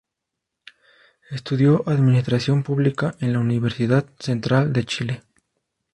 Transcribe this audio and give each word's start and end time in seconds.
Estudió 1.29 1.83
administración 1.87 2.63
pública 2.63 3.15
de 3.19 3.27
la 3.27 3.37
Universidad 3.37 4.07
Central 4.17 4.73
de 4.73 4.83
Chile. 4.85 5.23